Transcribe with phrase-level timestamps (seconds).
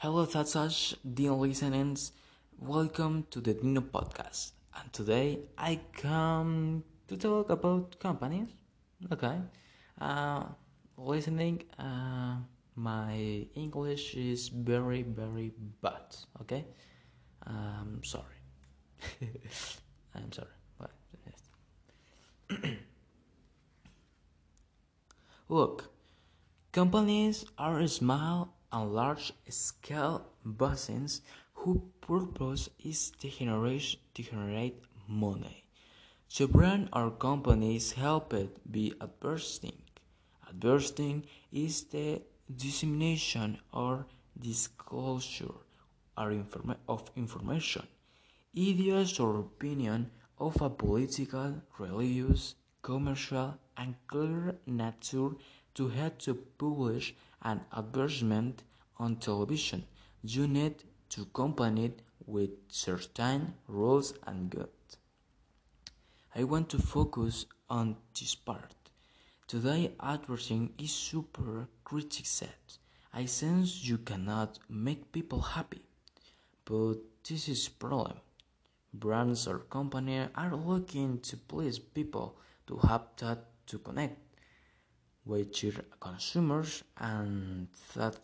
[0.00, 2.12] Hello, Tatsuch, dear listeners.
[2.58, 4.52] Welcome to the Dino Podcast.
[4.74, 8.48] And today I come to talk about companies.
[9.12, 9.36] Okay.
[10.00, 10.44] Uh,
[10.96, 12.36] listening, uh,
[12.76, 16.16] my English is very, very bad.
[16.40, 16.64] Okay.
[17.46, 18.40] I'm sorry.
[20.14, 20.48] I'm sorry.
[25.48, 25.90] Look,
[26.72, 31.22] companies are small and large scale businesses
[31.54, 35.64] whose purpose is to generate, to generate money.
[36.28, 39.82] So brand or companies help it be advertising.
[40.48, 42.22] Advertising is the
[42.54, 44.06] dissemination or
[44.38, 45.54] disclosure
[46.16, 47.86] of information,
[48.56, 55.30] ideas or opinion of a political, religious, commercial, and clear nature
[55.74, 58.62] to have to publish an advertisement
[58.98, 59.86] on television.
[60.22, 64.68] You need to accompany it with certain rules and good.
[66.34, 68.74] I want to focus on this part.
[69.48, 72.78] Today advertising is super criticized.
[73.12, 75.82] I sense you cannot make people happy.
[76.64, 78.18] But this is problem.
[78.94, 82.36] Brands or companies are looking to please people
[82.68, 84.29] to have that to connect
[85.38, 88.16] your consumers and that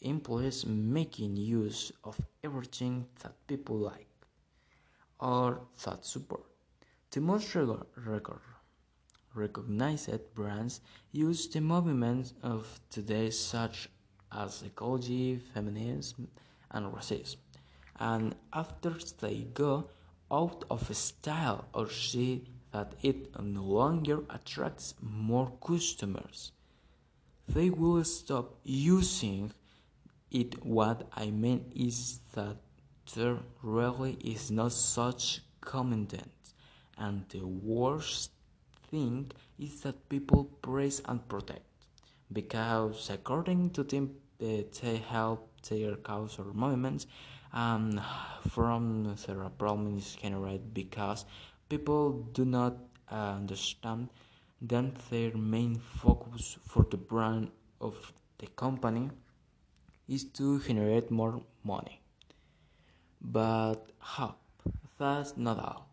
[0.00, 4.08] employees making use of everything that people like
[5.18, 6.44] or that support.
[7.10, 8.40] The most record,
[9.34, 10.80] recognized brands
[11.12, 13.88] use the movements of today such
[14.32, 16.28] as ecology, feminism,
[16.70, 17.36] and racism.
[17.98, 19.88] And after they go
[20.30, 22.44] out of style or see
[22.76, 26.52] that it no longer attracts more customers.
[27.48, 29.52] They will stop using
[30.30, 30.50] it.
[30.62, 32.56] What I mean is that
[33.14, 36.42] there really is not such content,
[36.98, 38.32] and the worst
[38.90, 41.64] thing is that people praise and protect
[42.30, 47.06] because, according to them, they help their cause or movements
[47.54, 48.00] um,
[48.50, 51.24] from the problem is generated because
[51.68, 52.76] people do not
[53.10, 54.08] uh, understand
[54.62, 57.50] that their main focus for the brand
[57.80, 59.10] of the company
[60.08, 62.00] is to generate more money.
[63.20, 64.36] But how?
[64.98, 65.90] That's not all.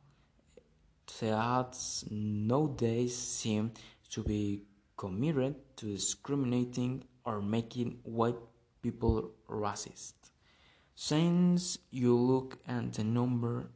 [1.19, 3.71] The ads nowadays seem
[4.11, 4.61] to be
[4.97, 8.39] committed to discriminating or making white
[8.81, 10.13] people racist.
[10.95, 13.69] Since you look at the number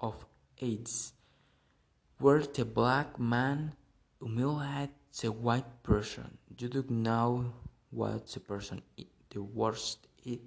[0.00, 0.26] of
[0.60, 1.12] AIDS
[2.18, 3.72] where the black man
[4.20, 7.52] humiliates the white person, you don't know
[7.90, 8.82] what the person
[9.30, 10.38] the worst is.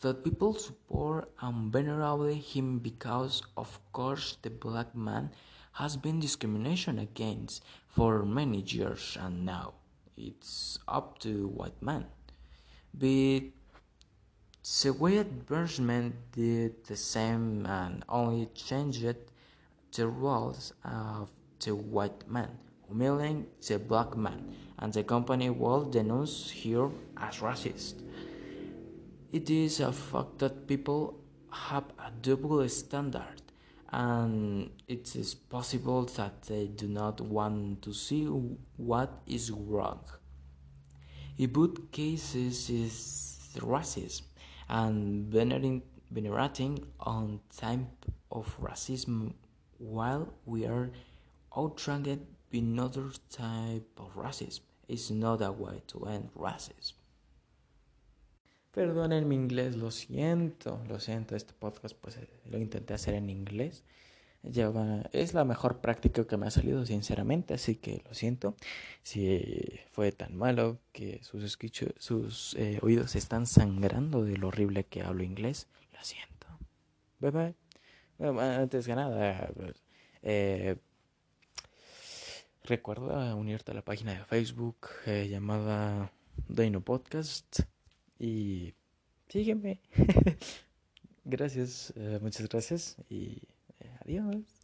[0.00, 5.30] That people support and venerate him because, of course, the black man
[5.72, 9.74] has been discrimination against for many years, and now
[10.16, 12.06] it's up to white man.
[12.94, 13.42] But
[14.82, 19.04] the way advertisement did the same and only changed
[19.94, 21.30] the roles of
[21.64, 22.50] the white man,
[22.86, 28.02] humiliating the black man, and the company will denounce her as racist.
[29.32, 31.20] It is a fact that people
[31.50, 33.42] have a double standard,
[33.92, 40.00] and it is possible that they do not want to see what is wrong.
[41.38, 44.22] In both cases is racism
[44.68, 49.34] and venerating on type of racism
[49.80, 50.90] while we are
[51.56, 52.20] outranked
[52.52, 54.60] by another type of racism.
[54.88, 56.94] It's not a way to end racism.
[58.72, 63.82] Perdonen mi inglés, lo siento, lo siento, este podcast pues lo intenté hacer en inglés.
[64.42, 68.54] Lleva, es la mejor práctica que me ha salido, sinceramente, así que lo siento.
[69.02, 71.58] Si fue tan malo que sus,
[71.98, 76.46] sus eh, oídos están sangrando de lo horrible que hablo inglés, lo siento.
[77.18, 77.69] Bye bye
[78.20, 79.50] antes que nada,
[80.22, 80.76] eh,
[82.64, 86.12] recuerda unirte a la página de Facebook eh, llamada
[86.48, 87.60] Dino Podcast
[88.18, 88.74] y
[89.28, 89.80] sígueme.
[91.24, 93.42] gracias, eh, muchas gracias y
[94.00, 94.59] adiós.